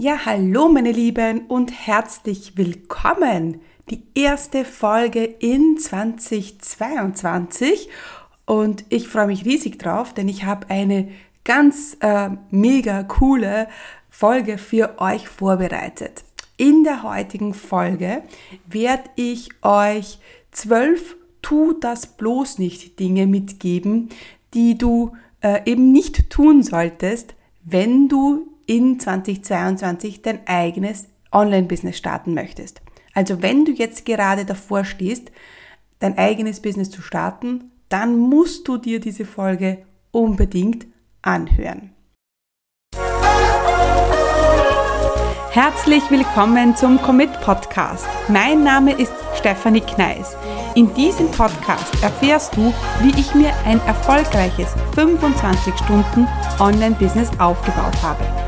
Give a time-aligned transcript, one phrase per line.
[0.00, 3.60] Ja, hallo meine Lieben und herzlich willkommen.
[3.90, 7.88] Die erste Folge in 2022
[8.46, 11.08] und ich freue mich riesig drauf, denn ich habe eine
[11.42, 13.66] ganz äh, mega coole
[14.08, 16.22] Folge für euch vorbereitet.
[16.56, 18.22] In der heutigen Folge
[18.68, 20.20] werde ich euch
[20.52, 24.10] zwölf Tu das bloß nicht Dinge mitgeben,
[24.54, 27.34] die du äh, eben nicht tun solltest,
[27.64, 32.82] wenn du in 2022 dein eigenes Online-Business starten möchtest.
[33.14, 35.32] Also wenn du jetzt gerade davor stehst,
[35.98, 39.78] dein eigenes Business zu starten, dann musst du dir diese Folge
[40.12, 40.86] unbedingt
[41.22, 41.94] anhören.
[45.50, 48.06] Herzlich willkommen zum Commit Podcast.
[48.28, 50.36] Mein Name ist Stefanie Kneis.
[50.74, 56.28] In diesem Podcast erfährst du, wie ich mir ein erfolgreiches 25 Stunden
[56.60, 58.47] Online-Business aufgebaut habe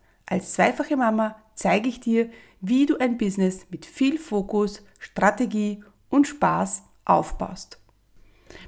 [0.31, 2.29] Als zweifache Mama zeige ich dir,
[2.61, 7.81] wie du ein Business mit viel Fokus, Strategie und Spaß aufbaust.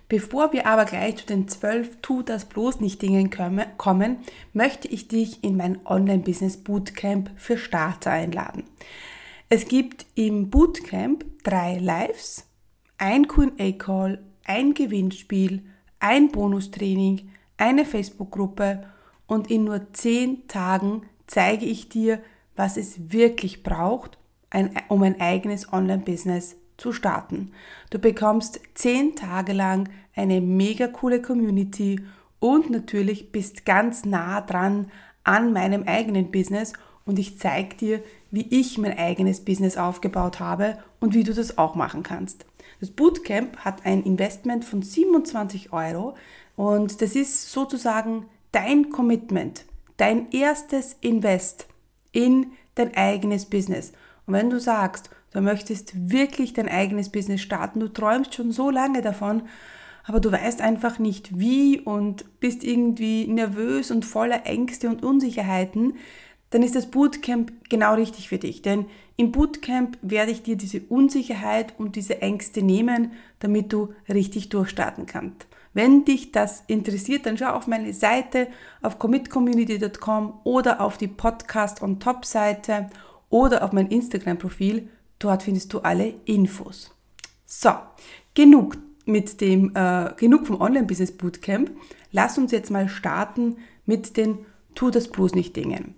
[0.09, 3.29] Bevor wir aber gleich zu den zwölf Tu das bloß nicht Dingen
[3.77, 4.17] kommen,
[4.51, 8.65] möchte ich dich in mein Online-Business Bootcamp für Starter einladen.
[9.47, 12.45] Es gibt im Bootcamp drei Lives,
[12.97, 15.63] ein QA-Call, ein Gewinnspiel,
[16.01, 18.83] ein Bonustraining, eine Facebook-Gruppe
[19.27, 21.03] und in nur zehn Tagen
[21.33, 22.19] zeige ich dir,
[22.55, 24.19] was es wirklich braucht,
[24.51, 27.51] ein, um ein eigenes Online-Business zu starten.
[27.89, 31.99] Du bekommst zehn Tage lang eine mega coole Community
[32.39, 34.91] und natürlich bist ganz nah dran
[35.23, 36.73] an meinem eigenen Business
[37.05, 41.57] und ich zeige dir, wie ich mein eigenes Business aufgebaut habe und wie du das
[41.57, 42.45] auch machen kannst.
[42.79, 46.15] Das Bootcamp hat ein Investment von 27 Euro
[46.55, 49.65] und das ist sozusagen dein Commitment,
[50.03, 51.65] dein erstes Invest
[52.11, 53.93] in dein eigenes Business.
[54.25, 58.69] Und wenn du sagst, du möchtest wirklich dein eigenes Business starten, du träumst schon so
[58.69, 59.43] lange davon,
[60.03, 65.93] aber du weißt einfach nicht wie und bist irgendwie nervös und voller Ängste und Unsicherheiten,
[66.49, 68.61] dann ist das Bootcamp genau richtig für dich.
[68.61, 74.49] Denn im Bootcamp werde ich dir diese Unsicherheit und diese Ängste nehmen, damit du richtig
[74.49, 75.47] durchstarten kannst.
[75.73, 78.47] Wenn dich das interessiert, dann schau auf meine Seite
[78.81, 82.89] auf commitcommunity.com oder auf die Podcast on Top Seite
[83.29, 84.89] oder auf mein Instagram Profil.
[85.17, 86.91] Dort findest du alle Infos.
[87.45, 87.71] So,
[88.35, 91.71] genug mit dem äh, genug vom Online Business Bootcamp.
[92.11, 94.45] Lass uns jetzt mal starten mit den
[94.75, 95.95] Tu das bloß nicht Dingen.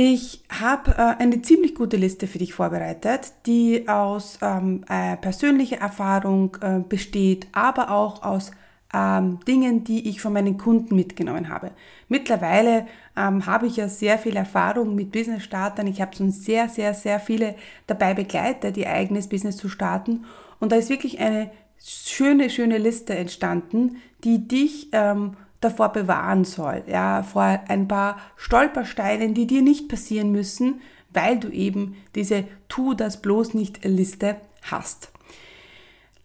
[0.00, 5.78] Ich habe äh, eine ziemlich gute Liste für dich vorbereitet, die aus ähm, äh, persönlicher
[5.78, 8.52] Erfahrung äh, besteht, aber auch aus
[8.94, 11.72] ähm, Dingen, die ich von meinen Kunden mitgenommen habe.
[12.06, 15.88] Mittlerweile ähm, habe ich ja sehr viel Erfahrung mit Business-Startern.
[15.88, 17.56] Ich habe schon sehr, sehr, sehr viele
[17.88, 20.26] dabei begleitet, ihr eigenes Business zu starten.
[20.60, 21.50] Und da ist wirklich eine
[21.84, 29.34] schöne, schöne Liste entstanden, die dich ähm, davor bewahren soll, ja, vor ein paar Stolpersteinen,
[29.34, 30.80] die dir nicht passieren müssen,
[31.10, 35.10] weil du eben diese Tu das bloß nicht Liste hast.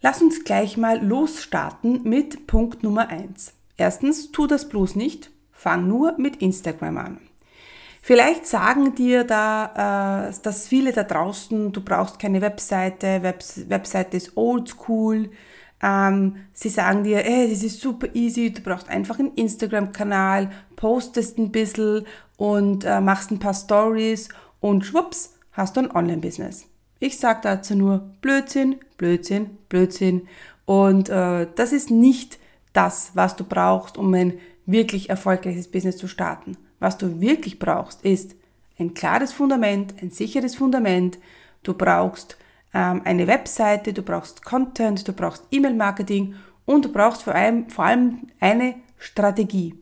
[0.02, 3.54] Lass uns gleich mal losstarten mit Punkt Nummer eins.
[3.78, 7.18] Erstens, tu das bloß nicht, fang nur mit Instagram an.
[8.02, 14.18] Vielleicht sagen dir da, äh, dass viele da draußen, du brauchst keine Webseite, Webs Webseite
[14.18, 15.30] ist oldschool,
[15.84, 21.38] ähm, sie sagen dir, ey, das ist super easy, du brauchst einfach einen Instagram-Kanal, postest
[21.38, 22.06] ein bisschen
[22.38, 24.30] und äh, machst ein paar Stories
[24.62, 26.68] und schwupps, hast du ein Online-Business.
[27.00, 30.30] Ich sage dazu nur Blödsinn, Blödsinn, Blödsinn.
[30.66, 32.40] Und äh, das ist nicht
[32.72, 36.56] das, was du brauchst, um ein wirklich erfolgreiches Business zu starten.
[36.80, 38.36] Was du wirklich brauchst, ist
[38.80, 41.20] ein klares Fundament, ein sicheres Fundament.
[41.62, 42.38] Du brauchst
[42.74, 46.36] ähm, eine Webseite, du brauchst Content, du brauchst E-Mail-Marketing
[46.66, 49.76] und du brauchst vor allem, vor allem eine Strategie.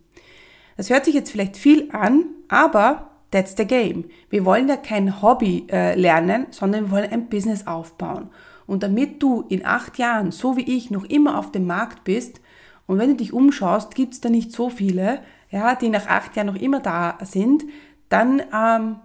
[0.77, 4.05] Das hört sich jetzt vielleicht viel an, aber that's the game.
[4.29, 8.29] Wir wollen ja kein Hobby äh, lernen, sondern wir wollen ein Business aufbauen.
[8.67, 12.41] Und damit du in acht Jahren, so wie ich, noch immer auf dem Markt bist,
[12.87, 16.35] und wenn du dich umschaust, gibt es da nicht so viele, ja, die nach acht
[16.35, 17.63] Jahren noch immer da sind,
[18.09, 18.97] dann ähm,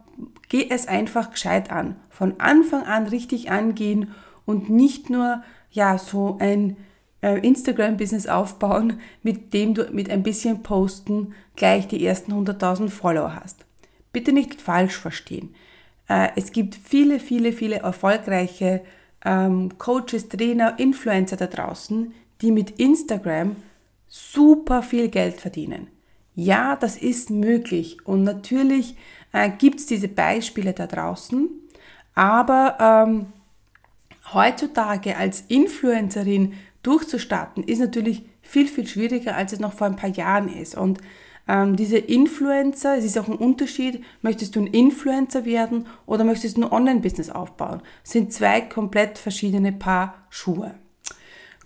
[0.49, 1.97] geh es einfach gescheit an.
[2.11, 4.15] Von Anfang an richtig angehen
[4.45, 6.77] und nicht nur ja so ein
[7.23, 13.35] äh, Instagram-Business aufbauen, mit dem du mit ein bisschen Posten gleich die ersten 100.000 Follower
[13.35, 13.65] hast.
[14.13, 15.55] Bitte nicht falsch verstehen.
[16.09, 18.83] Äh, es gibt viele, viele, viele erfolgreiche
[19.25, 23.57] ähm, Coaches, Trainer, Influencer da draußen, die mit Instagram
[24.07, 25.89] super viel Geld verdienen.
[26.35, 28.95] Ja, das ist möglich und natürlich
[29.37, 31.51] äh, gibt es diese Beispiele da draußen,
[32.15, 33.27] aber ähm,
[34.33, 40.09] heutzutage als Influencerin durchzustarten ist natürlich viel, viel schwieriger, als es noch vor ein paar
[40.09, 40.75] Jahren ist.
[40.75, 41.01] Und
[41.49, 46.57] ähm, diese Influencer, es ist auch ein Unterschied, möchtest du ein Influencer werden oder möchtest
[46.57, 47.83] du ein Online-Business aufbauen?
[48.05, 50.77] Das sind zwei komplett verschiedene Paar Schuhe.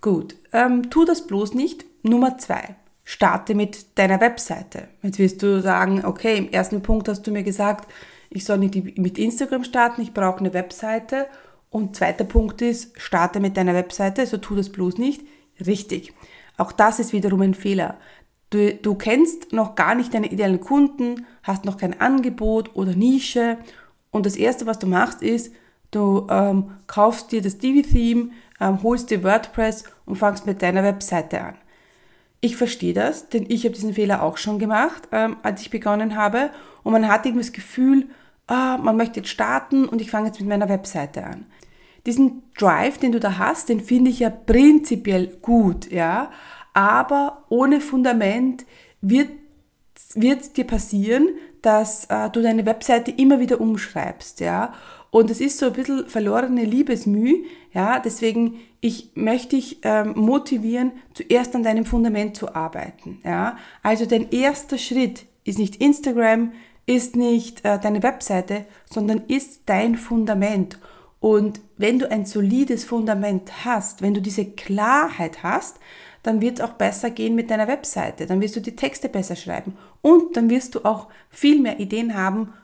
[0.01, 1.85] Gut, ähm, tu das bloß nicht.
[2.03, 2.75] Nummer zwei,
[3.11, 4.87] starte mit deiner Webseite.
[5.03, 7.93] Jetzt wirst du sagen, okay, im ersten Punkt hast du mir gesagt,
[8.31, 11.27] ich soll nicht mit Instagram starten, ich brauche eine Webseite.
[11.71, 15.23] Und zweiter Punkt ist, starte mit deiner Webseite, also tu das bloß nicht.
[15.67, 16.13] Richtig.
[16.57, 17.99] Auch das ist wiederum ein Fehler.
[18.51, 23.59] Du, du kennst noch gar nicht deine idealen Kunden, hast noch kein Angebot oder Nische
[24.13, 25.53] und das Erste, was du machst, ist,
[25.91, 28.31] du ähm, kaufst dir das Divi-Theme,
[28.61, 31.55] ähm, holst dir WordPress und fangst mit deiner Webseite an.
[32.41, 36.17] Ich verstehe das, denn ich habe diesen Fehler auch schon gemacht, ähm, als ich begonnen
[36.17, 36.51] habe
[36.83, 38.09] und man hat irgendwie das Gefühl,
[38.47, 41.47] ah, man möchte jetzt starten und ich fange jetzt mit meiner Webseite an.
[42.07, 46.31] Diesen Drive, den du da hast, den finde ich ja prinzipiell gut, ja,
[46.73, 48.65] aber ohne Fundament
[49.03, 49.29] wird
[50.15, 51.29] wird dir passieren,
[51.63, 54.73] dass äh, du deine Webseite immer wieder umschreibst, ja.
[55.11, 57.99] Und es ist so ein bisschen verlorene Liebesmüh, ja.
[57.99, 63.57] Deswegen, ich möchte dich ähm, motivieren, zuerst an deinem Fundament zu arbeiten, ja.
[63.83, 66.53] Also dein erster Schritt ist nicht Instagram,
[66.87, 70.79] ist nicht äh, deine Webseite, sondern ist dein Fundament.
[71.21, 75.79] Und wenn du ein solides Fundament hast, wenn du diese Klarheit hast,
[76.23, 78.27] dann wird es auch besser gehen mit deiner Webseite.
[78.27, 79.77] Dann wirst du die Texte besser schreiben.
[80.03, 82.55] Und dann wirst du auch viel mehr Ideen haben,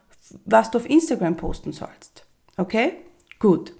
[0.44, 2.26] was du auf Instagram posten sollst.
[2.56, 2.94] Okay?
[3.38, 3.74] Gut.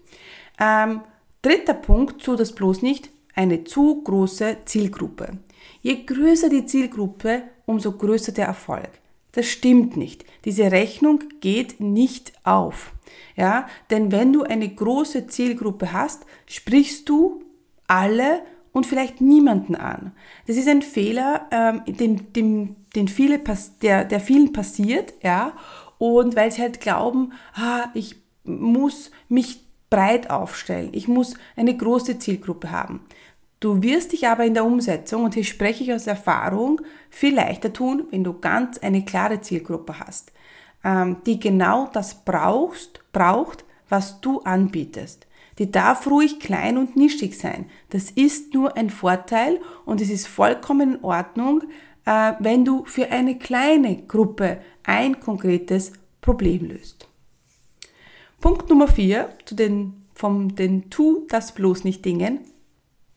[0.60, 1.00] Ähm,
[1.46, 5.38] dritter Punkt, tu das bloß nicht, eine zu große Zielgruppe.
[5.80, 8.90] Je größer die Zielgruppe, umso größer der Erfolg.
[9.30, 10.24] Das stimmt nicht.
[10.44, 12.92] Diese Rechnung geht nicht auf.
[13.36, 17.44] Ja, denn wenn du eine große Zielgruppe hast, sprichst du
[17.86, 18.42] alle
[18.72, 20.12] und vielleicht niemanden an.
[20.48, 23.40] Das ist ein Fehler, ähm, dem, dem, den viele,
[23.82, 25.52] der, der vielen passiert, ja,
[25.98, 32.18] und weil sie halt glauben, ah, ich muss mich breit aufstellen, ich muss eine große
[32.18, 33.00] Zielgruppe haben.
[33.60, 37.72] Du wirst dich aber in der Umsetzung, und hier spreche ich aus Erfahrung, viel leichter
[37.72, 40.32] tun, wenn du ganz eine klare Zielgruppe hast,
[40.84, 45.26] ähm, die genau das brauchst, braucht, was du anbietest.
[45.58, 47.66] Die darf ruhig klein und nischig sein.
[47.88, 51.62] Das ist nur ein Vorteil und es ist vollkommen in Ordnung,
[52.04, 57.05] äh, wenn du für eine kleine Gruppe ein konkretes Problem löst.
[58.46, 62.38] Punkt Nummer vier zu den, vom den Tu das bloß nicht Dingen.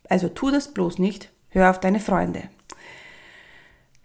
[0.10, 2.50] Also tu das bloß nicht, hör auf deine Freunde.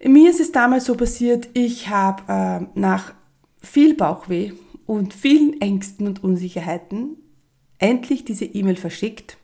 [0.04, 3.14] Mir ist es damals so passiert, ich habe äh, nach
[3.62, 4.52] viel Bauchweh
[4.84, 7.16] und vielen Ängsten und Unsicherheiten
[7.78, 9.38] endlich diese E-Mail verschickt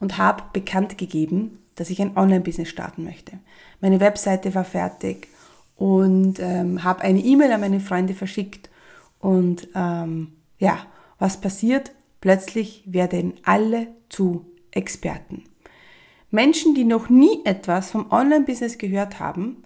[0.00, 3.38] und habe bekannt gegeben, dass ich ein Online-Business starten möchte.
[3.82, 5.28] Meine Webseite war fertig
[5.76, 8.70] und ähm, habe eine E-Mail an meine Freunde verschickt
[9.18, 10.86] und ähm, ja,
[11.18, 11.92] was passiert?
[12.20, 15.44] Plötzlich werden alle zu Experten.
[16.30, 19.62] Menschen, die noch nie etwas vom Online-Business gehört haben,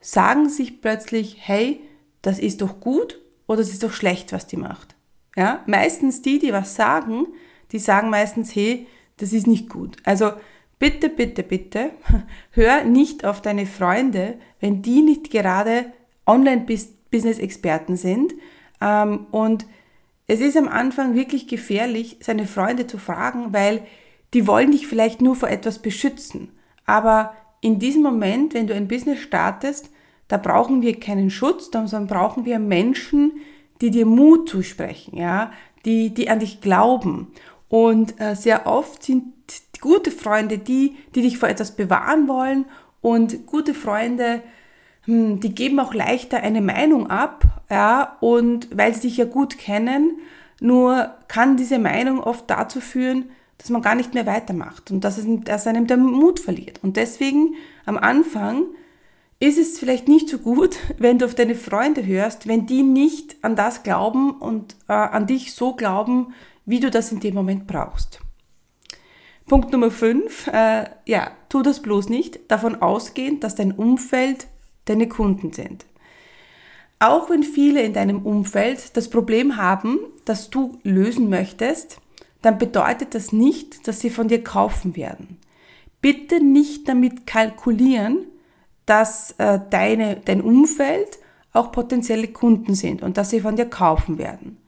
[0.00, 1.80] sagen sich plötzlich, hey,
[2.22, 4.94] das ist doch gut oder es ist doch schlecht, was die macht.
[5.36, 7.26] Ja, meistens die, die was sagen,
[7.72, 8.86] die sagen meistens, hey,
[9.18, 9.96] das ist nicht gut.
[10.04, 10.32] Also
[10.78, 11.90] bitte, bitte, bitte,
[12.52, 15.92] hör nicht auf deine Freunde, wenn die nicht gerade
[16.26, 18.34] Online-Business-Experten sind.
[18.80, 19.66] Ähm, und
[20.28, 23.82] es ist am Anfang wirklich gefährlich, seine Freunde zu fragen, weil
[24.34, 26.50] die wollen dich vielleicht nur vor etwas beschützen.
[26.84, 29.90] Aber in diesem Moment, wenn du ein Business startest,
[30.28, 33.40] da brauchen wir keinen Schutz, sondern brauchen wir Menschen,
[33.80, 35.50] die dir Mut zusprechen, ja,
[35.86, 37.28] die, die an dich glauben.
[37.68, 39.32] Und äh, sehr oft sind
[39.80, 42.66] gute Freunde die, die dich vor etwas bewahren wollen
[43.00, 44.42] und gute Freunde,
[45.08, 49.56] hm, die geben auch leichter eine Meinung ab, ja, und weil sie dich ja gut
[49.56, 50.18] kennen,
[50.60, 55.16] nur kann diese Meinung oft dazu führen, dass man gar nicht mehr weitermacht und dass,
[55.16, 56.80] es, dass einem der Mut verliert.
[56.82, 57.54] Und deswegen
[57.86, 58.64] am Anfang
[59.40, 63.36] ist es vielleicht nicht so gut, wenn du auf deine Freunde hörst, wenn die nicht
[63.40, 66.34] an das glauben und äh, an dich so glauben,
[66.66, 68.20] wie du das in dem Moment brauchst.
[69.46, 74.48] Punkt Nummer 5, äh, ja, tu das bloß nicht, davon ausgehend, dass dein Umfeld
[74.88, 75.86] deine Kunden sind.
[77.00, 82.00] Auch wenn viele in deinem Umfeld das Problem haben, das du lösen möchtest,
[82.42, 85.38] dann bedeutet das nicht, dass sie von dir kaufen werden.
[86.00, 88.26] Bitte nicht damit kalkulieren,
[88.86, 91.18] dass äh, deine, dein Umfeld
[91.52, 94.58] auch potenzielle Kunden sind und dass sie von dir kaufen werden.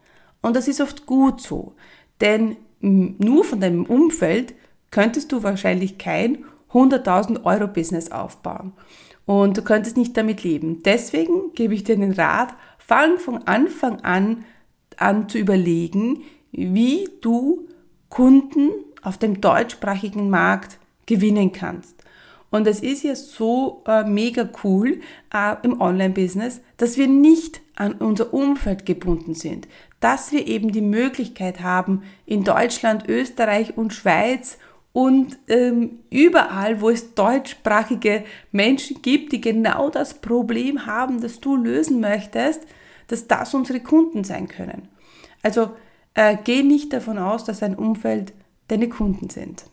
[0.43, 1.75] Und das ist oft gut so,
[2.21, 4.55] denn nur von deinem Umfeld
[4.91, 8.73] könntest du wahrscheinlich kein 100.000 Euro Business aufbauen
[9.27, 10.83] und du könntest nicht damit leben.
[10.83, 14.45] Deswegen gebe ich dir den Rat, fang von Anfang an
[14.97, 16.23] an zu überlegen,
[16.53, 17.69] wie du
[18.09, 18.71] Kunden
[19.03, 21.97] auf dem deutschsprachigen Markt gewinnen kannst.
[22.51, 25.01] Und es ist ja so äh, mega cool
[25.33, 29.69] äh, im Online-Business, dass wir nicht an unser Umfeld gebunden sind,
[30.01, 34.59] dass wir eben die Möglichkeit haben, in Deutschland, Österreich und Schweiz
[34.93, 41.57] und ähm, überall, wo es deutschsprachige Menschen gibt, die genau das Problem haben, das du
[41.57, 42.63] lösen möchtest,
[43.07, 44.89] dass das unsere Kunden sein können.
[45.43, 45.71] Also
[46.15, 48.33] äh, geh nicht davon aus, dass dein Umfeld
[48.69, 49.65] deine Kunden sind.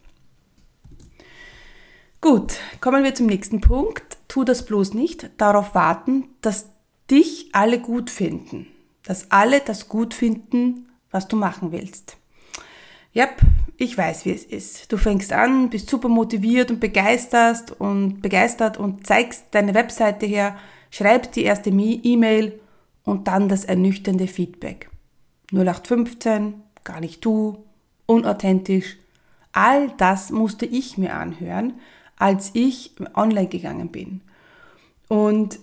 [2.21, 4.17] Gut, kommen wir zum nächsten Punkt.
[4.27, 6.69] Tu das bloß nicht, darauf warten, dass
[7.09, 8.67] dich alle gut finden.
[9.03, 12.17] Dass alle das gut finden, was du machen willst.
[13.15, 13.41] Yep,
[13.77, 14.91] ich weiß, wie es ist.
[14.91, 20.57] Du fängst an, bist super motiviert und begeisterst und begeistert und zeigst deine Webseite her,
[20.89, 22.60] schreibst die erste E-Mail
[23.03, 24.89] und dann das ernüchternde Feedback.
[25.51, 27.63] 0815, gar nicht du,
[28.07, 28.98] unauthentisch.
[29.51, 31.74] All das musste ich mir anhören,
[32.17, 34.22] als ich online gegangen bin.
[35.07, 35.60] Und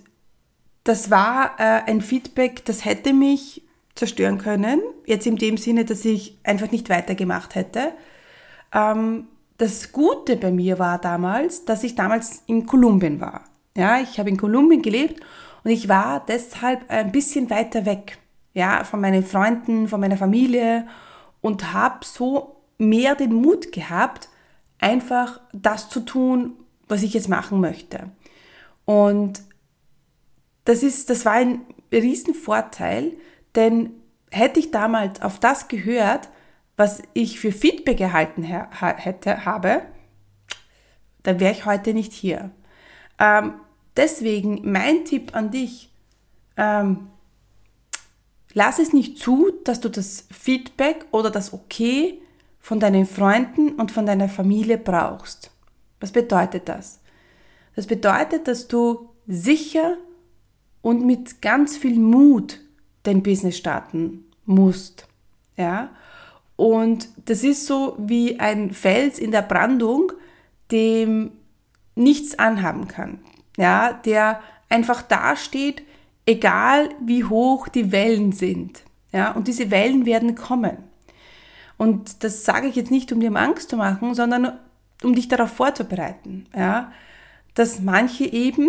[0.85, 3.64] das war äh, ein Feedback, das hätte mich
[3.95, 4.81] zerstören können.
[5.05, 7.93] Jetzt in dem Sinne, dass ich einfach nicht weitergemacht hätte.
[8.73, 13.45] Ähm, das Gute bei mir war damals, dass ich damals in Kolumbien war.
[13.75, 15.21] Ja, ich habe in Kolumbien gelebt
[15.63, 18.17] und ich war deshalb ein bisschen weiter weg.
[18.53, 20.87] Ja, von meinen Freunden, von meiner Familie
[21.41, 24.29] und habe so mehr den Mut gehabt,
[24.79, 26.53] einfach das zu tun,
[26.87, 28.09] was ich jetzt machen möchte.
[28.85, 29.41] Und
[30.65, 31.61] das ist, das war ein
[31.91, 33.13] Riesenvorteil,
[33.55, 33.91] denn
[34.31, 36.29] hätte ich damals auf das gehört,
[36.77, 39.81] was ich für Feedback erhalten hätte, habe,
[41.23, 42.51] dann wäre ich heute nicht hier.
[43.17, 43.53] Ähm,
[43.95, 45.89] deswegen mein Tipp an dich,
[46.57, 47.07] ähm,
[48.53, 52.21] lass es nicht zu, dass du das Feedback oder das Okay
[52.59, 55.51] von deinen Freunden und von deiner Familie brauchst.
[55.99, 56.99] Was bedeutet das?
[57.75, 59.97] Das bedeutet, dass du sicher
[60.81, 62.59] und mit ganz viel Mut
[63.07, 65.07] dein Business starten musst.
[65.57, 65.89] Ja?
[66.55, 70.11] Und das ist so wie ein Fels in der Brandung,
[70.71, 71.31] dem
[71.95, 73.19] nichts anhaben kann.
[73.57, 75.83] Ja, der einfach dasteht,
[76.25, 78.83] egal wie hoch die Wellen sind.
[79.11, 80.77] Ja, und diese Wellen werden kommen.
[81.77, 84.59] Und das sage ich jetzt nicht, um dir Angst zu machen, sondern
[85.03, 86.47] um dich darauf vorzubereiten.
[86.55, 86.91] Ja,
[87.53, 88.67] dass manche eben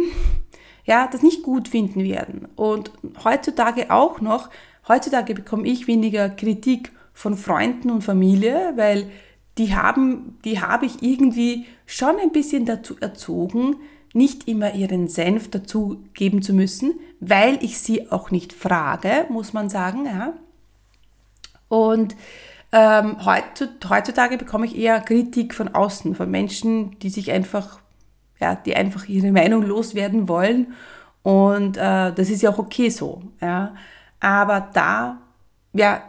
[0.87, 2.49] ja, das nicht gut finden werden.
[2.57, 2.91] Und
[3.25, 4.49] heutzutage auch noch,
[4.89, 9.11] heutzutage bekomme ich weniger Kritik von Freunden und Familie, weil
[9.59, 13.77] die haben, die habe ich irgendwie schon ein bisschen dazu erzogen,
[14.13, 19.53] nicht immer ihren Senf dazu geben zu müssen, weil ich sie auch nicht frage, muss
[19.53, 20.35] man sagen, ja.
[21.69, 22.15] Und
[22.73, 27.81] ähm, heutzutage bekomme ich eher Kritik von außen, von Menschen, die sich einfach
[28.41, 30.75] ja, die einfach ihre Meinung loswerden wollen.
[31.23, 33.23] Und äh, das ist ja auch okay so.
[33.41, 33.75] Ja.
[34.21, 35.19] Aber da
[35.73, 36.03] ja,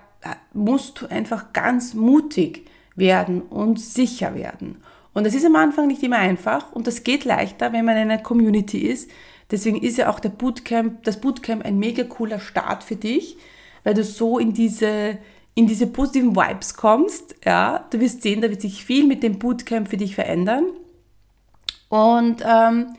[0.54, 4.78] musst du einfach ganz mutig werden und sicher werden.
[5.14, 8.04] Und das ist am Anfang nicht immer einfach und das geht leichter, wenn man in
[8.04, 9.10] einer Community ist.
[9.50, 13.38] Deswegen ist ja auch der Bootcamp, das Bootcamp ein mega cooler Start für dich,
[13.84, 15.18] weil du so in diese,
[15.56, 17.36] in diese positiven Vibes kommst.
[17.46, 20.66] Ja, du wirst sehen, da wird sich viel mit dem Bootcamp für dich verändern.
[21.90, 22.96] Und ähm,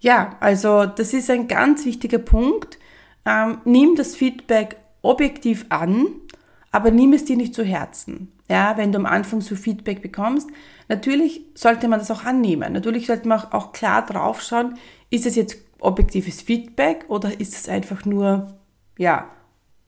[0.00, 2.78] ja, also das ist ein ganz wichtiger Punkt.
[3.24, 6.06] Ähm, nimm das Feedback objektiv an,
[6.70, 8.32] aber nimm es dir nicht zu Herzen.
[8.48, 10.50] Ja, wenn du am Anfang so Feedback bekommst,
[10.88, 12.72] natürlich sollte man das auch annehmen.
[12.72, 14.74] Natürlich sollte man auch klar drauf schauen,
[15.10, 18.54] ist es jetzt objektives Feedback oder ist es einfach nur,
[18.98, 19.30] ja,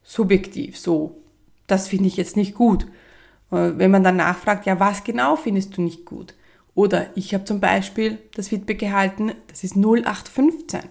[0.03, 1.21] subjektiv, so.
[1.67, 2.85] Das finde ich jetzt nicht gut.
[3.51, 6.35] Äh, wenn man dann nachfragt, ja, was genau findest du nicht gut?
[6.75, 10.81] Oder ich habe zum Beispiel das Feedback gehalten, das ist 0815.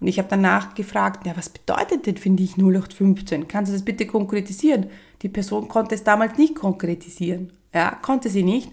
[0.00, 3.48] Und ich habe danach gefragt, ja, was bedeutet denn für dich 0815?
[3.48, 4.86] Kannst du das bitte konkretisieren?
[5.22, 7.52] Die Person konnte es damals nicht konkretisieren.
[7.72, 8.70] Ja, konnte sie nicht.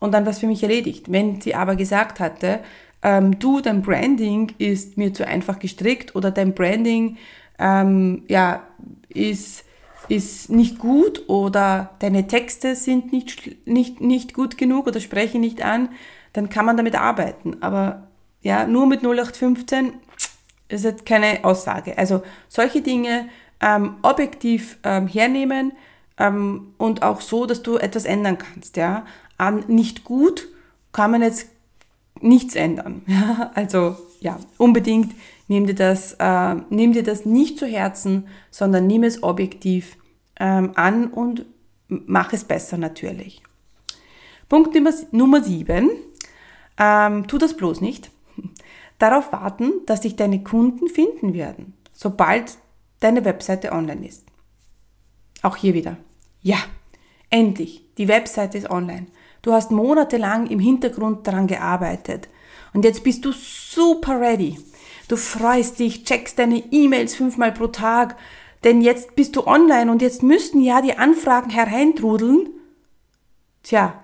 [0.00, 1.12] Und dann war es für mich erledigt.
[1.12, 2.60] Wenn sie aber gesagt hatte,
[3.02, 7.18] ähm, du, dein Branding ist mir zu einfach gestrickt oder dein Branding
[7.58, 8.66] ähm, ja,
[9.08, 9.64] ist,
[10.08, 15.62] ist nicht gut oder deine Texte sind nicht, nicht, nicht gut genug oder sprechen nicht
[15.62, 15.88] an,
[16.32, 17.62] dann kann man damit arbeiten.
[17.62, 18.08] Aber
[18.42, 19.94] ja, nur mit 0815
[20.68, 21.96] ist jetzt keine Aussage.
[21.98, 23.28] Also solche Dinge
[23.60, 25.72] ähm, objektiv ähm, hernehmen
[26.18, 28.76] ähm, und auch so, dass du etwas ändern kannst.
[28.76, 29.06] Ja?
[29.38, 30.48] An nicht gut
[30.92, 31.48] kann man jetzt
[32.20, 33.02] nichts ändern.
[33.06, 33.50] Ja?
[33.54, 35.14] Also ja, unbedingt
[35.48, 39.96] nimm dir das, äh, nimm dir das nicht zu Herzen, sondern nimm es objektiv
[40.38, 41.46] ähm, an und
[41.88, 43.42] mach es besser natürlich.
[44.48, 45.90] Punkt Nummer, Nummer 7.
[46.78, 48.10] Ähm, tu das bloß nicht.
[48.98, 52.56] Darauf warten, dass dich deine Kunden finden werden, sobald
[53.00, 54.24] deine Webseite online ist.
[55.42, 55.96] Auch hier wieder.
[56.40, 56.58] Ja,
[57.30, 59.06] endlich, die Webseite ist online.
[59.42, 62.28] Du hast monatelang im Hintergrund daran gearbeitet.
[62.74, 64.58] Und jetzt bist du super ready.
[65.12, 68.16] Du freust dich, checkst deine E-Mails fünfmal pro Tag,
[68.64, 72.48] denn jetzt bist du online und jetzt müssten ja die Anfragen hereintrudeln.
[73.62, 74.02] Tja,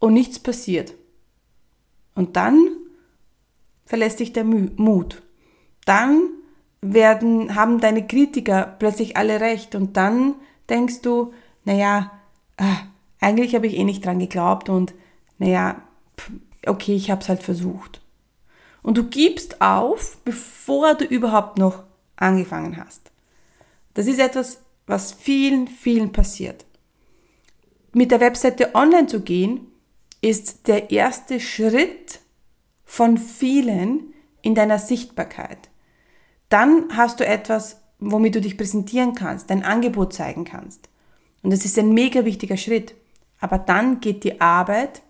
[0.00, 0.94] und nichts passiert.
[2.16, 2.66] Und dann
[3.84, 5.22] verlässt dich der Mut.
[5.84, 6.20] Dann
[6.80, 10.34] werden, haben deine Kritiker plötzlich alle recht und dann
[10.68, 11.32] denkst du,
[11.64, 12.10] naja,
[12.56, 12.64] äh,
[13.20, 14.94] eigentlich habe ich eh nicht dran geglaubt und
[15.38, 15.80] naja,
[16.66, 17.99] okay, ich habe es halt versucht.
[18.82, 21.84] Und du gibst auf, bevor du überhaupt noch
[22.16, 23.10] angefangen hast.
[23.94, 26.64] Das ist etwas, was vielen, vielen passiert.
[27.92, 29.66] Mit der Webseite online zu gehen,
[30.20, 32.20] ist der erste Schritt
[32.84, 35.70] von vielen in deiner Sichtbarkeit.
[36.48, 40.88] Dann hast du etwas, womit du dich präsentieren kannst, dein Angebot zeigen kannst.
[41.42, 42.94] Und das ist ein mega wichtiger Schritt.
[43.38, 45.02] Aber dann geht die Arbeit,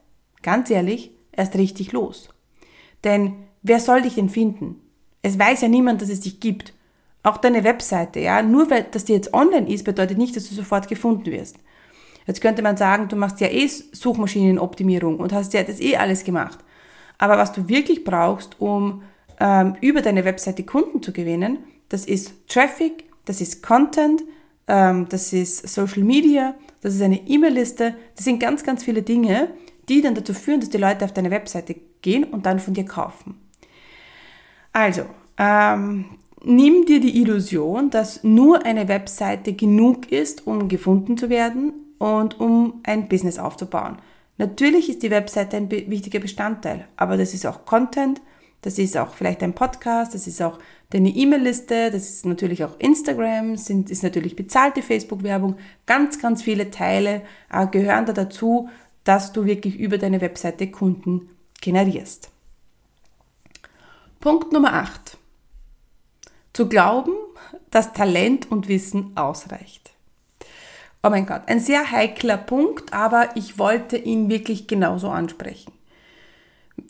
[0.42, 2.28] ganz ehrlich, erst richtig los.
[3.02, 4.80] Denn wer soll dich denn finden?
[5.22, 6.72] Es weiß ja niemand, dass es dich gibt.
[7.22, 8.42] Auch deine Webseite, ja.
[8.42, 11.56] Nur weil das die jetzt online ist, bedeutet nicht, dass du sofort gefunden wirst.
[12.26, 16.24] Jetzt könnte man sagen, du machst ja eh Suchmaschinenoptimierung und hast ja das eh alles
[16.24, 16.58] gemacht.
[17.18, 19.02] Aber was du wirklich brauchst, um
[19.38, 24.22] ähm, über deine Webseite Kunden zu gewinnen, das ist Traffic, das ist Content,
[24.68, 29.48] ähm, das ist Social Media, das ist eine E-Mail-Liste, das sind ganz, ganz viele Dinge,
[29.88, 32.84] die dann dazu führen, dass die Leute auf deine Webseite gehen und dann von dir
[32.84, 33.34] kaufen.
[34.72, 35.02] Also,
[35.38, 36.04] ähm,
[36.42, 42.38] nimm dir die Illusion, dass nur eine Webseite genug ist, um gefunden zu werden und
[42.40, 43.98] um ein Business aufzubauen.
[44.38, 48.22] Natürlich ist die Webseite ein wichtiger Bestandteil, aber das ist auch Content,
[48.62, 50.58] das ist auch vielleicht ein Podcast, das ist auch
[50.90, 55.56] deine E-Mail-Liste, das ist natürlich auch Instagram, sind, ist natürlich bezahlte Facebook-Werbung.
[55.86, 58.68] Ganz, ganz viele Teile äh, gehören da dazu,
[59.04, 61.30] dass du wirklich über deine Webseite Kunden
[61.60, 62.30] generierst.
[64.20, 65.16] Punkt Nummer 8.
[66.52, 67.14] Zu glauben,
[67.70, 69.92] dass Talent und Wissen ausreicht.
[71.02, 75.72] Oh mein Gott, ein sehr heikler Punkt, aber ich wollte ihn wirklich genauso ansprechen.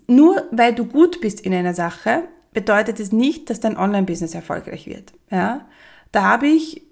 [0.09, 4.88] Nur weil du gut bist in einer Sache, bedeutet es nicht, dass dein Online-Business erfolgreich
[4.88, 5.12] wird.
[5.31, 5.69] Ja?
[6.11, 6.83] Da habe ich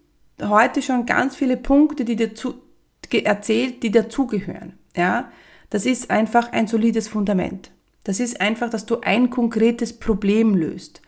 [0.41, 2.63] heute schon ganz viele Punkte, die dazu
[3.11, 4.79] erzählt, die dazugehören.
[4.95, 5.33] Ja?
[5.71, 7.73] Das ist einfach ein solides Fundament.
[8.05, 11.03] Das ist einfach, dass du ein konkretes Problem löst.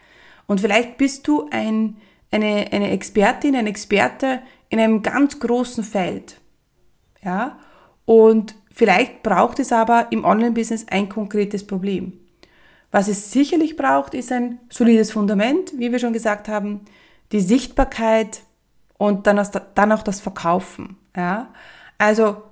[0.46, 1.96] Und vielleicht bist du ein,
[2.30, 6.40] eine, eine Expertin, ein Experte in einem ganz großen Feld.
[7.22, 7.58] Ja?
[8.04, 12.14] Und Vielleicht braucht es aber im Online-Business ein konkretes Problem.
[12.90, 16.86] Was es sicherlich braucht, ist ein solides Fundament, wie wir schon gesagt haben,
[17.30, 18.40] die Sichtbarkeit
[18.96, 20.96] und dann, auch das Verkaufen.
[21.16, 21.52] Ja?
[21.98, 22.42] Also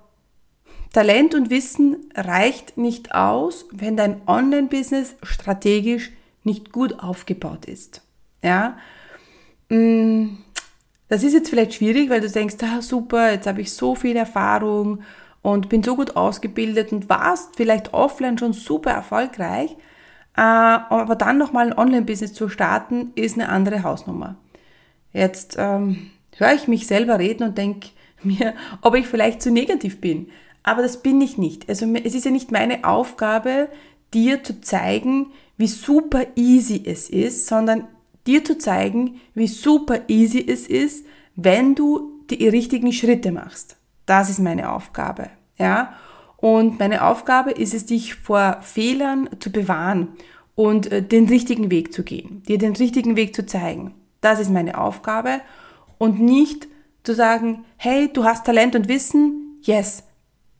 [0.93, 6.11] Talent und Wissen reicht nicht aus, wenn dein Online-Business strategisch
[6.43, 8.01] nicht gut aufgebaut ist.
[8.41, 8.77] Ja?
[9.69, 10.37] Mm,
[11.09, 14.15] das ist jetzt vielleicht schwierig, weil du denkst, ah, super, jetzt habe ich so viel
[14.15, 15.03] Erfahrung
[15.41, 19.71] und bin so gut ausgebildet und warst vielleicht offline schon super erfolgreich,
[20.35, 24.35] äh, aber dann nochmal ein Online-Business zu starten, ist eine andere Hausnummer.
[25.13, 27.89] Jetzt ähm, höre ich mich selber reden und denke
[28.23, 30.29] mir, ob ich vielleicht zu negativ bin.
[30.63, 31.69] Aber das bin ich nicht.
[31.69, 33.69] Also es ist ja nicht meine Aufgabe,
[34.13, 37.87] dir zu zeigen, wie super easy es ist, sondern
[38.27, 43.77] dir zu zeigen, wie super easy es ist, wenn du die richtigen Schritte machst.
[44.05, 45.29] Das ist meine Aufgabe.
[45.57, 45.93] Ja?
[46.37, 50.09] Und meine Aufgabe ist es, dich vor Fehlern zu bewahren
[50.55, 53.93] und äh, den richtigen Weg zu gehen, dir den richtigen Weg zu zeigen.
[54.21, 55.41] Das ist meine Aufgabe
[55.97, 56.67] und nicht
[57.03, 60.03] zu sagen, hey, du hast Talent und Wissen, yes,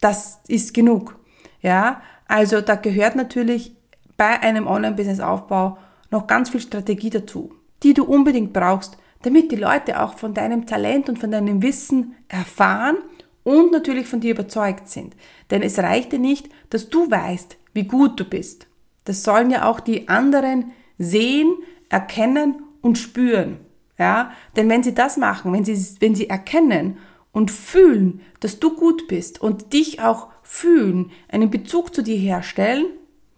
[0.01, 1.17] das ist genug.
[1.61, 3.75] Ja, also da gehört natürlich
[4.17, 5.77] bei einem Online-Business-Aufbau
[6.11, 10.65] noch ganz viel Strategie dazu, die du unbedingt brauchst, damit die Leute auch von deinem
[10.65, 12.97] Talent und von deinem Wissen erfahren
[13.43, 15.15] und natürlich von dir überzeugt sind.
[15.51, 18.67] Denn es reicht dir nicht, dass du weißt, wie gut du bist.
[19.05, 21.55] Das sollen ja auch die anderen sehen,
[21.89, 23.59] erkennen und spüren.
[23.97, 26.97] Ja, denn wenn sie das machen, wenn sie, wenn sie erkennen
[27.31, 32.85] und fühlen, dass du gut bist und dich auch fühlen, einen Bezug zu dir herstellen,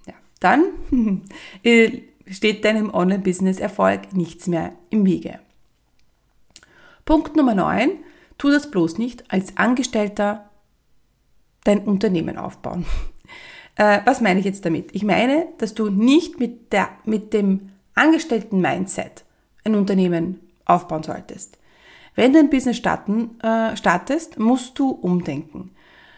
[0.08, 0.64] ja, dann
[1.64, 5.40] äh, steht deinem Online-Business-Erfolg nichts mehr im Wege.
[7.06, 7.92] Punkt Nummer 9.
[8.38, 10.50] Tu das bloß nicht als Angestellter
[11.64, 12.86] dein Unternehmen aufbauen.
[13.78, 14.94] Äh, was meine ich jetzt damit?
[14.94, 19.24] Ich meine, dass du nicht mit, der, mit dem angestellten Mindset
[19.64, 21.58] ein Unternehmen aufbauen solltest.
[22.16, 25.72] Wenn du ein Business starten, äh, startest, musst du umdenken.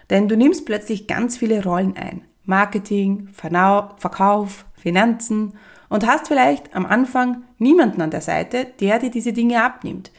[0.09, 2.21] Denn du nimmst plötzlich ganz viele Rollen ein.
[2.45, 5.53] Marketing, Verkauf, Finanzen
[5.87, 10.11] und hast vielleicht am Anfang niemanden an der Seite, der dir diese Dinge abnimmt.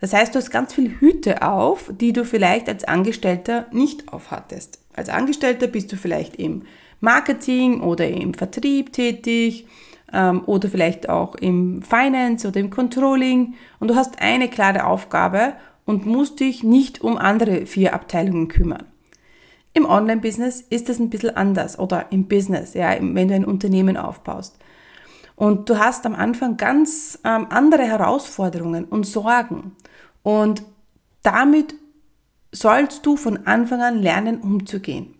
[0.00, 4.80] Das heißt, du hast ganz viele Hüte auf, die du vielleicht als Angestellter nicht aufhattest.
[4.94, 6.62] Als Angestellter bist du vielleicht im
[7.00, 9.66] Marketing oder im Vertrieb tätig
[10.12, 15.54] ähm, oder vielleicht auch im Finance oder im Controlling und du hast eine klare Aufgabe
[15.84, 18.84] und musst dich nicht um andere vier Abteilungen kümmern.
[19.72, 23.96] Im Online-Business ist das ein bisschen anders oder im Business, ja, wenn du ein Unternehmen
[23.96, 24.58] aufbaust.
[25.36, 29.74] Und du hast am Anfang ganz ähm, andere Herausforderungen und Sorgen.
[30.22, 30.62] Und
[31.22, 31.74] damit
[32.52, 35.14] sollst du von Anfang an lernen, umzugehen.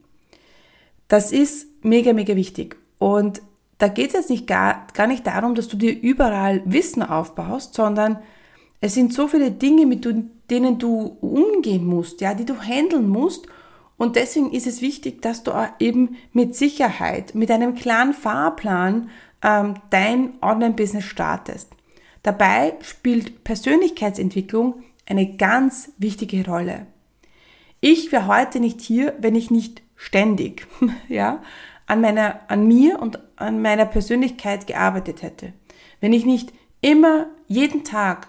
[1.09, 2.77] Das ist mega, mega wichtig.
[2.99, 3.41] Und
[3.81, 7.75] da geht es jetzt nicht gar, gar nicht darum, dass du dir überall Wissen aufbaust,
[7.75, 8.19] sondern
[8.83, 10.07] es sind so viele Dinge, mit
[10.51, 13.47] denen du umgehen musst, ja, die du handeln musst.
[13.97, 19.09] Und deswegen ist es wichtig, dass du eben mit Sicherheit, mit einem klaren Fahrplan
[19.43, 21.71] ähm, dein Online-Business startest.
[22.23, 26.87] Dabei spielt Persönlichkeitsentwicklung eine ganz wichtige Rolle.
[27.81, 30.67] Ich wäre heute nicht hier, wenn ich nicht ständig,
[31.09, 31.43] ja,
[31.91, 35.53] an meiner, an mir und an meiner Persönlichkeit gearbeitet hätte.
[36.01, 38.29] Wenn ich nicht immer jeden Tag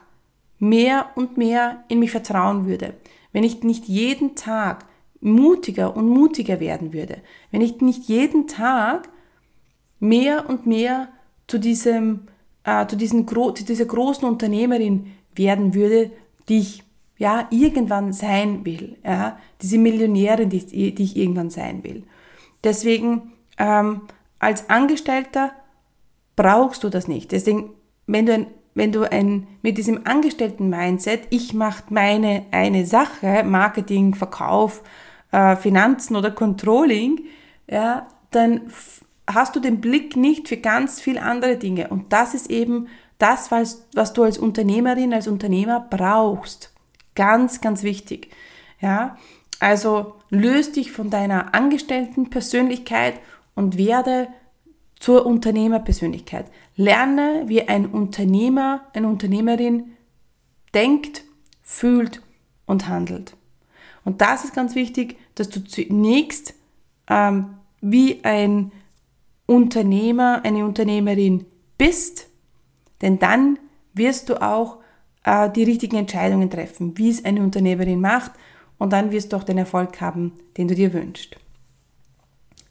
[0.57, 2.95] mehr und mehr in mich vertrauen würde.
[3.31, 4.85] Wenn ich nicht jeden Tag
[5.19, 7.17] mutiger und mutiger werden würde.
[7.51, 9.09] Wenn ich nicht jeden Tag
[9.99, 11.09] mehr und mehr
[11.45, 12.21] zu diesem,
[12.63, 16.09] äh, zu, diesen, zu dieser großen Unternehmerin werden würde,
[16.49, 16.83] die ich
[17.19, 22.03] ja irgendwann sein will, ja, diese Millionärin, die, die ich irgendwann sein will.
[22.63, 24.01] Deswegen ähm,
[24.39, 25.51] als Angestellter
[26.35, 27.31] brauchst du das nicht.
[27.31, 27.71] Deswegen,
[28.07, 34.15] wenn du ein wenn du ein, mit diesem Angestellten-Mindset, ich mache meine eine Sache, Marketing,
[34.15, 34.81] Verkauf,
[35.31, 37.21] äh, Finanzen oder Controlling,
[37.69, 38.61] ja, dann
[39.27, 41.89] hast du den Blick nicht für ganz viele andere Dinge.
[41.89, 42.87] Und das ist eben
[43.17, 46.73] das, was, was du als Unternehmerin, als Unternehmer brauchst.
[47.15, 48.31] Ganz, ganz wichtig.
[48.79, 49.17] Ja,
[49.59, 53.15] also löst dich von deiner Angestellten-Persönlichkeit
[53.55, 54.27] und werde
[54.99, 56.45] zur Unternehmerpersönlichkeit.
[56.75, 59.93] Lerne, wie ein Unternehmer, eine Unternehmerin
[60.73, 61.23] denkt,
[61.61, 62.21] fühlt
[62.65, 63.35] und handelt.
[64.03, 66.53] Und das ist ganz wichtig, dass du zunächst
[67.07, 68.71] ähm, wie ein
[69.45, 71.45] Unternehmer, eine Unternehmerin
[71.77, 72.27] bist,
[73.01, 73.59] denn dann
[73.93, 74.77] wirst du auch
[75.23, 78.31] äh, die richtigen Entscheidungen treffen, wie es eine Unternehmerin macht
[78.77, 81.35] und dann wirst du auch den Erfolg haben, den du dir wünschst.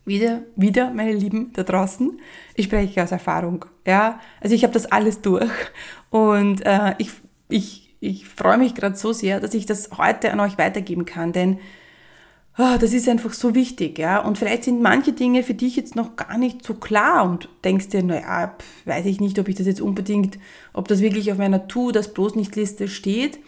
[0.05, 2.19] Wieder, wieder, meine Lieben da draußen,
[2.55, 3.67] ich spreche aus Erfahrung.
[3.87, 5.51] Ja, also ich habe das alles durch
[6.11, 7.11] und äh, ich,
[7.49, 11.33] ich, ich freue mich gerade so sehr, dass ich das heute an euch weitergeben kann,
[11.33, 11.59] denn
[12.59, 14.19] oh, das ist einfach so wichtig, ja.
[14.19, 17.89] Und vielleicht sind manche Dinge für dich jetzt noch gar nicht so klar und denkst
[17.89, 20.39] dir, naja, weiß ich nicht, ob ich das jetzt unbedingt,
[20.73, 23.39] ob das wirklich auf meiner Tu, das bloß nicht Liste steht.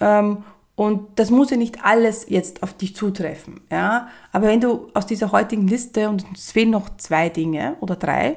[0.00, 0.38] Ähm,
[0.76, 4.08] und das muss ja nicht alles jetzt auf dich zutreffen, ja.
[4.30, 8.36] Aber wenn du aus dieser heutigen Liste, und es fehlen noch zwei Dinge oder drei,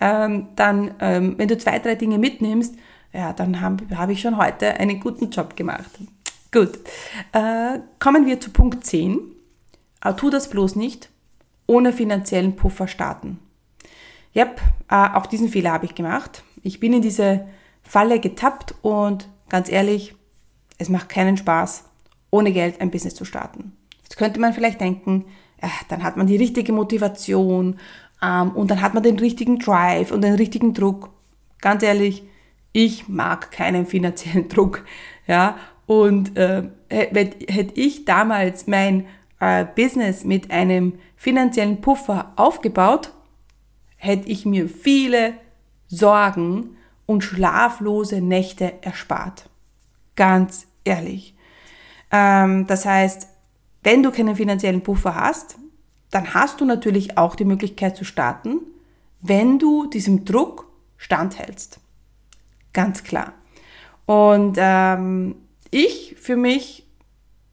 [0.00, 2.76] ähm, dann, ähm, wenn du zwei, drei Dinge mitnimmst,
[3.12, 5.90] ja, dann habe hab ich schon heute einen guten Job gemacht.
[6.52, 6.78] Gut.
[7.32, 9.18] Äh, kommen wir zu Punkt 10.
[10.00, 11.08] Aber tu das bloß nicht
[11.66, 13.38] ohne finanziellen Puffer starten.
[14.34, 16.42] Yep, äh, auch diesen Fehler habe ich gemacht.
[16.62, 17.46] Ich bin in diese
[17.82, 20.14] Falle getappt und ganz ehrlich,
[20.78, 21.84] es macht keinen Spaß,
[22.30, 23.72] ohne Geld ein Business zu starten.
[24.02, 25.24] Jetzt könnte man vielleicht denken,
[25.62, 27.76] ja, dann hat man die richtige Motivation,
[28.22, 31.10] Ähm, und dann hat man den richtigen Drive und den richtigen Druck.
[31.60, 32.24] Ganz ehrlich,
[32.72, 34.84] ich mag keinen finanziellen Druck.
[35.26, 39.06] Ja, und äh, hätte ich damals mein
[39.40, 43.12] äh, Business mit einem finanziellen Puffer aufgebaut,
[43.96, 45.34] hätte ich mir viele
[45.88, 49.48] Sorgen und schlaflose Nächte erspart.
[50.16, 51.34] Ganz ehrlich.
[52.10, 53.28] Ähm, das heißt,
[53.82, 55.56] wenn du keinen finanziellen Puffer hast,
[56.10, 58.60] dann hast du natürlich auch die Möglichkeit zu starten,
[59.20, 61.80] wenn du diesem Druck standhältst.
[62.72, 63.34] Ganz klar.
[64.06, 65.36] Und ähm,
[65.70, 66.86] ich für mich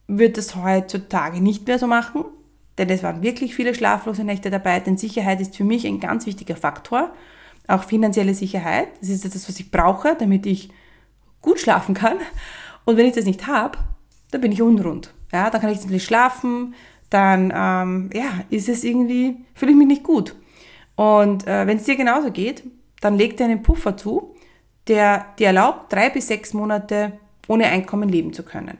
[0.07, 2.25] würde es heutzutage nicht mehr so machen,
[2.77, 6.25] denn es waren wirklich viele schlaflose Nächte dabei, denn Sicherheit ist für mich ein ganz
[6.25, 7.13] wichtiger Faktor.
[7.67, 8.89] Auch finanzielle Sicherheit.
[8.99, 10.69] Das ist das, was ich brauche, damit ich
[11.41, 12.17] gut schlafen kann.
[12.85, 13.77] Und wenn ich das nicht habe,
[14.31, 15.13] dann bin ich unrund.
[15.31, 16.75] Ja, dann kann ich nicht schlafen,
[17.09, 20.35] dann ähm, ja, ist es irgendwie, fühle ich mich nicht gut.
[20.95, 22.63] Und äh, wenn es dir genauso geht,
[23.01, 24.35] dann leg dir einen Puffer zu,
[24.87, 28.77] der dir erlaubt, drei bis sechs Monate ohne Einkommen leben zu können.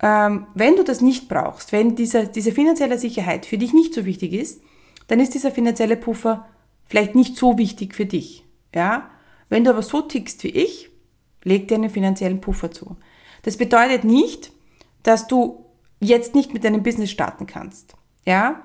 [0.00, 4.04] Ähm, wenn du das nicht brauchst, wenn diese, diese finanzielle Sicherheit für dich nicht so
[4.04, 4.62] wichtig ist,
[5.08, 6.46] dann ist dieser finanzielle Puffer
[6.86, 8.44] vielleicht nicht so wichtig für dich.
[8.74, 9.10] Ja?
[9.48, 10.87] Wenn du aber so tickst wie ich,
[11.48, 12.96] leg dir einen finanziellen Puffer zu.
[13.42, 14.52] Das bedeutet nicht,
[15.02, 15.64] dass du
[16.00, 17.94] jetzt nicht mit deinem Business starten kannst.
[18.24, 18.62] Ja?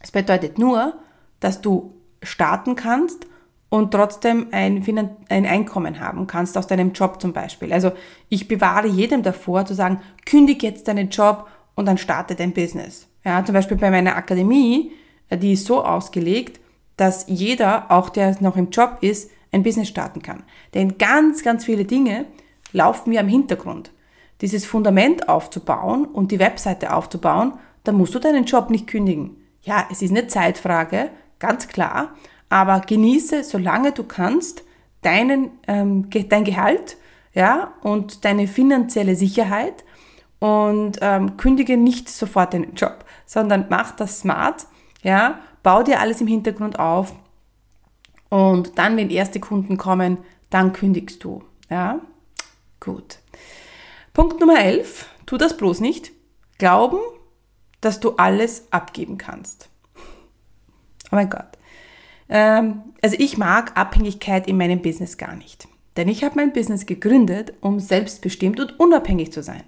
[0.00, 0.94] Es bedeutet nur,
[1.40, 3.26] dass du starten kannst
[3.68, 4.84] und trotzdem ein,
[5.28, 7.72] ein Einkommen haben kannst aus deinem Job zum Beispiel.
[7.72, 7.92] Also
[8.28, 13.06] ich bewahre jedem davor zu sagen, kündig jetzt deinen Job und dann starte dein Business.
[13.24, 14.92] Ja, zum Beispiel bei meiner Akademie,
[15.30, 16.60] die ist so ausgelegt,
[16.96, 20.44] dass jeder, auch der noch im Job ist, ein Business starten kann.
[20.74, 22.26] Denn ganz, ganz viele Dinge
[22.72, 23.90] laufen wir am Hintergrund.
[24.40, 29.36] Dieses Fundament aufzubauen und die Webseite aufzubauen, da musst du deinen Job nicht kündigen.
[29.62, 32.14] Ja, es ist eine Zeitfrage, ganz klar,
[32.48, 34.64] aber genieße, solange du kannst,
[35.02, 36.96] deinen, ähm, dein Gehalt
[37.32, 39.84] ja, und deine finanzielle Sicherheit
[40.38, 44.66] und ähm, kündige nicht sofort deinen Job, sondern mach das smart,
[45.02, 47.14] ja, bau dir alles im Hintergrund auf
[48.30, 52.00] und dann, wenn erste Kunden kommen, dann kündigst du, ja.
[52.78, 53.18] Gut.
[54.14, 56.12] Punkt Nummer 11, tu das bloß nicht.
[56.56, 56.98] Glauben,
[57.80, 59.68] dass du alles abgeben kannst.
[59.96, 61.58] Oh mein Gott.
[62.28, 65.68] Ähm, also ich mag Abhängigkeit in meinem Business gar nicht.
[65.96, 69.64] Denn ich habe mein Business gegründet, um selbstbestimmt und unabhängig zu sein.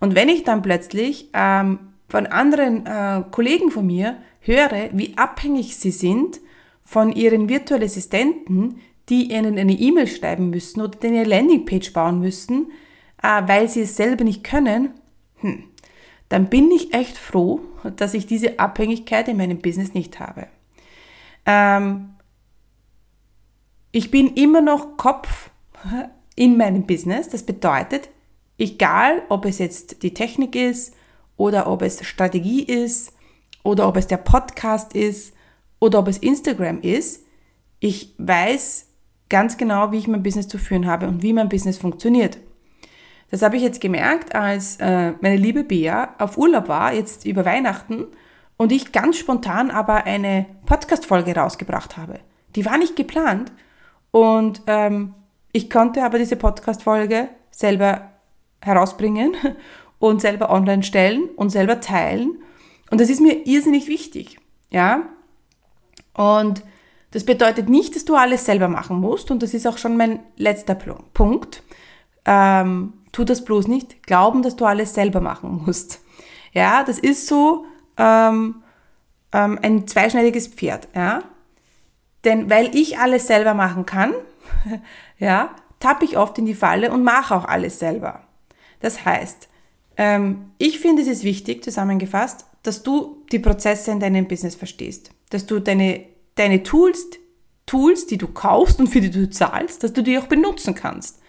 [0.00, 5.76] Und wenn ich dann plötzlich ähm, von anderen äh, Kollegen von mir höre, wie abhängig
[5.76, 6.40] sie sind
[6.84, 12.70] von ihren virtuellen Assistenten, die ihnen eine E-Mail schreiben müssen oder eine Landingpage bauen müssen,
[13.22, 14.90] äh, weil sie es selber nicht können,
[15.36, 15.64] hm,
[16.28, 17.60] dann bin ich echt froh,
[17.96, 20.48] dass ich diese Abhängigkeit in meinem Business nicht habe.
[21.46, 22.14] Ähm,
[23.92, 25.50] ich bin immer noch Kopf
[26.34, 27.28] in meinem Business.
[27.28, 28.08] Das bedeutet,
[28.58, 30.94] egal ob es jetzt die Technik ist
[31.36, 33.12] oder ob es Strategie ist
[33.62, 35.33] oder ob es der Podcast ist
[35.84, 37.26] oder ob es Instagram ist,
[37.78, 38.86] ich weiß
[39.28, 42.38] ganz genau, wie ich mein Business zu führen habe und wie mein Business funktioniert.
[43.30, 47.44] Das habe ich jetzt gemerkt, als äh, meine liebe Bea auf Urlaub war, jetzt über
[47.44, 48.06] Weihnachten
[48.56, 52.20] und ich ganz spontan aber eine Podcast-Folge rausgebracht habe.
[52.56, 53.52] Die war nicht geplant
[54.10, 55.12] und ähm,
[55.52, 58.10] ich konnte aber diese Podcast-Folge selber
[58.62, 59.36] herausbringen
[59.98, 62.38] und selber online stellen und selber teilen.
[62.90, 64.38] Und das ist mir irrsinnig wichtig.
[64.70, 65.02] Ja?
[66.14, 66.62] Und
[67.10, 69.30] das bedeutet nicht, dass du alles selber machen musst.
[69.30, 71.62] Und das ist auch schon mein letzter Punkt.
[72.24, 74.02] Ähm, tu das bloß nicht.
[74.04, 76.00] Glauben, dass du alles selber machen musst.
[76.52, 78.62] Ja, das ist so, ähm,
[79.32, 81.22] ähm, ein zweischneidiges Pferd, ja.
[82.24, 84.14] Denn weil ich alles selber machen kann,
[85.18, 88.22] ja, tappe ich oft in die Falle und mache auch alles selber.
[88.80, 89.48] Das heißt,
[89.96, 95.10] ähm, ich finde es ist wichtig, zusammengefasst, dass du die Prozesse in deinem Business verstehst.
[95.30, 97.08] Dass du deine, deine Tools,
[97.66, 101.20] Tools, die du kaufst und für die du zahlst, dass du die auch benutzen kannst.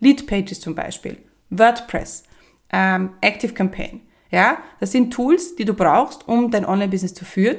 [0.00, 1.18] Lead Pages zum Beispiel,
[1.50, 2.24] WordPress,
[2.72, 4.00] ähm, Active Campaign.
[4.30, 7.58] Ja, das sind Tools, die du brauchst, um dein Online-Business zu führen.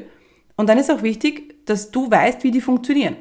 [0.57, 3.15] Und dann ist auch wichtig, dass du weißt, wie die funktionieren.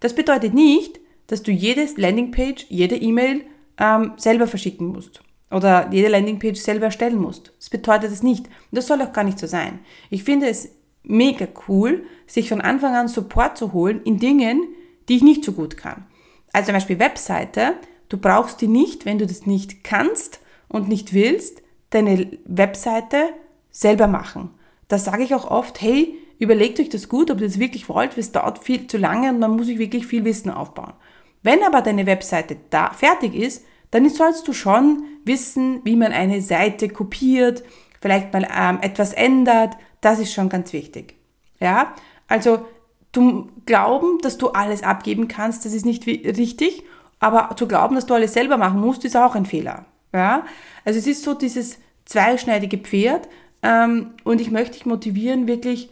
[0.00, 3.42] Das bedeutet nicht, dass du jedes Landingpage, jede E-Mail
[3.78, 7.52] ähm, selber verschicken musst oder jede Landingpage selber erstellen musst.
[7.58, 8.46] Das bedeutet es nicht.
[8.46, 9.80] Und das soll auch gar nicht so sein.
[10.10, 10.70] Ich finde es
[11.02, 14.62] mega cool, sich von Anfang an Support zu holen in Dingen,
[15.08, 16.06] die ich nicht so gut kann.
[16.52, 17.74] Also zum Beispiel Webseite.
[18.08, 23.30] Du brauchst die nicht, wenn du das nicht kannst und nicht willst, deine Webseite
[23.70, 24.50] selber machen.
[24.88, 28.12] Da sage ich auch oft, hey, überlegt euch das gut, ob ihr das wirklich wollt,
[28.12, 30.94] weil es dauert viel zu lange und man muss sich wirklich viel Wissen aufbauen.
[31.42, 36.40] Wenn aber deine Webseite da fertig ist, dann sollst du schon wissen, wie man eine
[36.42, 37.62] Seite kopiert,
[38.00, 39.76] vielleicht mal ähm, etwas ändert.
[40.00, 41.14] Das ist schon ganz wichtig.
[41.58, 41.94] Ja,
[42.28, 42.66] also
[43.12, 46.84] du glauben, dass du alles abgeben kannst, das ist nicht richtig.
[47.18, 49.84] Aber zu glauben, dass du alles selber machen musst, ist auch ein Fehler.
[50.12, 50.46] Ja,
[50.84, 53.28] also es ist so dieses zweischneidige Pferd.
[53.62, 55.90] Ähm, und ich möchte dich motivieren, wirklich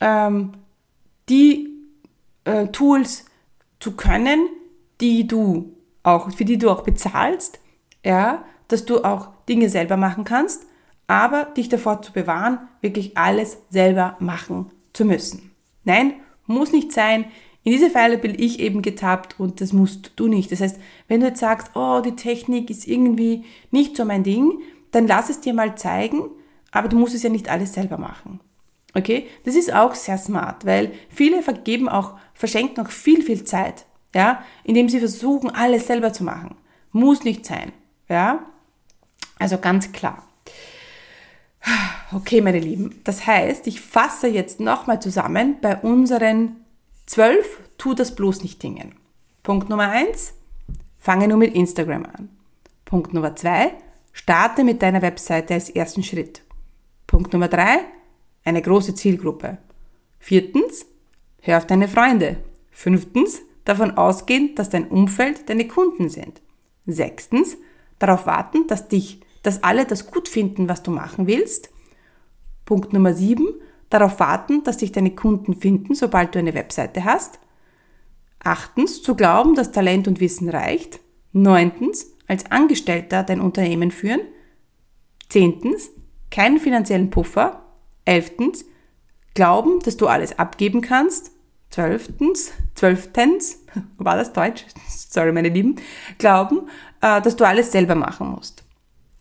[0.00, 0.52] ähm,
[1.28, 1.68] die
[2.44, 3.24] äh, Tools
[3.80, 4.48] zu können,
[5.00, 7.58] die du auch, für die du auch bezahlst,
[8.04, 10.66] ja, dass du auch Dinge selber machen kannst,
[11.10, 15.50] aber dich davor zu bewahren, wirklich alles selber machen zu müssen.
[15.84, 16.14] Nein,
[16.46, 17.24] muss nicht sein.
[17.62, 20.50] In diese Falle bin ich eben getappt und das musst du nicht.
[20.52, 24.60] Das heißt, wenn du jetzt sagst, oh, die Technik ist irgendwie nicht so mein Ding,
[24.92, 26.22] dann lass es dir mal zeigen,
[26.70, 28.40] aber du musst es ja nicht alles selber machen.
[28.94, 29.26] Okay?
[29.44, 34.44] Das ist auch sehr smart, weil viele vergeben auch, verschenken auch viel, viel Zeit ja,
[34.64, 36.56] indem sie versuchen, alles selber zu machen.
[36.92, 37.72] Muss nicht sein,
[38.08, 38.44] ja.
[39.38, 40.26] Also ganz klar.
[42.12, 46.56] Okay, meine Lieben, das heißt, ich fasse jetzt nochmal zusammen bei unseren
[47.06, 48.94] zwölf tu das bloß nicht Dingen.
[49.42, 50.34] Punkt Nummer eins,
[50.98, 52.28] fange nur mit Instagram an.
[52.84, 53.74] Punkt Nummer zwei,
[54.12, 56.42] starte mit deiner Webseite als ersten Schritt.
[57.06, 57.80] Punkt Nummer drei,
[58.44, 59.58] eine große Zielgruppe.
[60.18, 60.86] Viertens,
[61.42, 62.38] hör auf deine Freunde.
[62.70, 66.40] Fünftens, davon ausgehen, dass dein Umfeld deine Kunden sind.
[66.86, 67.56] Sechstens,
[67.98, 71.70] darauf warten, dass dich, dass alle das gut finden, was du machen willst.
[72.64, 73.48] Punkt Nummer sieben,
[73.88, 77.40] darauf warten, dass dich deine Kunden finden, sobald du eine Webseite hast.
[78.42, 81.00] Achtens, zu glauben, dass Talent und Wissen reicht.
[81.32, 84.20] Neuntens, als Angestellter dein Unternehmen führen.
[85.28, 85.90] Zehntens,
[86.30, 87.64] keinen finanziellen Puffer.
[88.04, 88.64] Elftens,
[89.34, 91.32] glauben, dass du alles abgeben kannst.
[91.70, 93.64] Zwölftens, zwölftens,
[93.98, 94.64] war das Deutsch?
[94.88, 95.76] Sorry, meine Lieben,
[96.18, 96.68] glauben,
[97.00, 98.59] äh, dass du alles selber machen musst.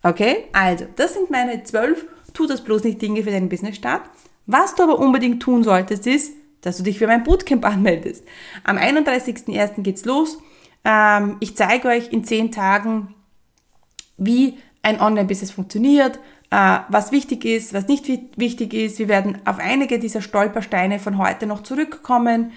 [0.03, 0.45] Okay?
[0.53, 4.03] Also, das sind meine zwölf Tu das bloß nicht Dinge für deinen Business-Start.
[4.45, 8.25] Was du aber unbedingt tun solltest, ist, dass du dich für mein Bootcamp anmeldest.
[8.63, 9.81] Am 31.01.
[9.81, 10.37] geht's los.
[10.83, 13.13] Ähm, ich zeige euch in zehn Tagen,
[14.17, 16.19] wie ein Online-Business funktioniert,
[16.51, 18.07] äh, was wichtig ist, was nicht
[18.37, 18.99] wichtig ist.
[18.99, 22.51] Wir werden auf einige dieser Stolpersteine von heute noch zurückkommen.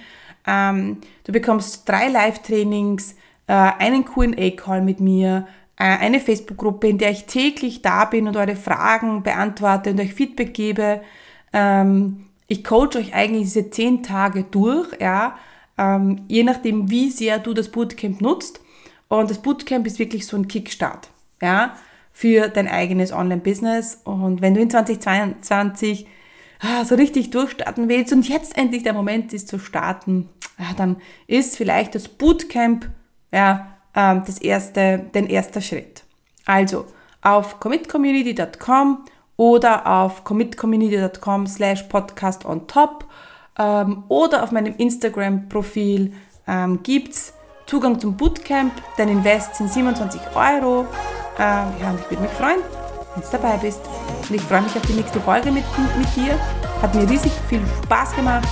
[0.47, 3.17] Ähm, du bekommst drei Live-Trainings,
[3.49, 5.47] äh, einen QA-Call mit mir,
[5.85, 10.55] eine Facebook-Gruppe, in der ich täglich da bin und eure Fragen beantworte und euch Feedback
[10.55, 11.01] gebe.
[11.53, 15.37] Ähm, ich coach euch eigentlich diese zehn Tage durch, ja,
[15.79, 18.61] ähm, je nachdem, wie sehr du das Bootcamp nutzt.
[19.09, 21.09] Und das Bootcamp ist wirklich so ein Kickstart,
[21.41, 21.75] ja
[22.13, 24.01] für dein eigenes Online-Business.
[24.05, 26.07] Und wenn du in 2022
[26.61, 30.97] ah, so richtig durchstarten willst und jetzt endlich der Moment ist zu starten, ah, dann
[31.27, 32.91] ist vielleicht das Bootcamp
[33.33, 36.05] ja, ähm, das erste, den erster Schritt.
[36.47, 36.87] Also
[37.23, 39.05] auf commitcommunity.com
[39.37, 43.07] oder auf commitcommunity.com slash podcast on top
[43.59, 46.13] ähm, oder auf meinem Instagram-Profil
[46.47, 47.35] ähm, es
[47.67, 48.73] Zugang zum Bootcamp.
[48.97, 50.87] Dein Invest sind 27 Euro.
[51.39, 52.61] Ähm, ja, und ich würde mich freuen,
[53.15, 53.81] wenn du dabei bist.
[54.29, 55.65] Und ich freue mich auf die nächste Folge mit,
[55.97, 56.39] mit dir.
[56.83, 58.49] Hat mir riesig viel Spaß gemacht.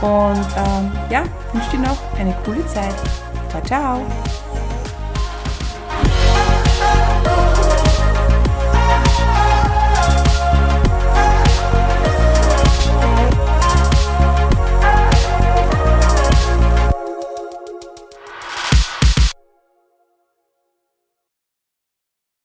[0.00, 2.94] Und ähm, ja, wünsche dir noch eine coole Zeit.
[3.50, 4.43] Ciao, ciao.